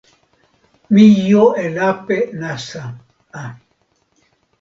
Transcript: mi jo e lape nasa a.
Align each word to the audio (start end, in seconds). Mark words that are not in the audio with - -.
mi 0.93 1.05
jo 1.27 1.43
e 1.63 1.65
lape 1.75 2.17
nasa 2.41 2.83
a. 3.41 3.43